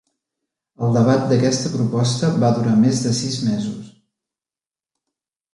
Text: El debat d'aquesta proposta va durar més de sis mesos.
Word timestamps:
El 0.85 0.95
debat 0.97 1.27
d'aquesta 1.31 1.71
proposta 1.75 2.31
va 2.45 2.51
durar 2.57 2.73
més 2.87 3.05
de 3.05 3.13
sis 3.21 3.39
mesos. 3.51 3.93